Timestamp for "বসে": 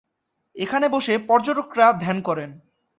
0.89-1.13